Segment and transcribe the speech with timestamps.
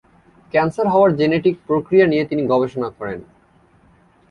[0.53, 3.19] Cancer হওয়ার genetic প্রক্রিয়া নিয়ে তিনি গবেষণা করেন।